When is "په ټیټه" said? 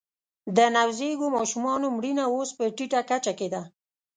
2.57-3.01